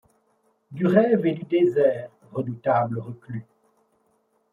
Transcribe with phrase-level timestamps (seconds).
[0.71, 3.45] Du rêve et du-désert redoutables reclus’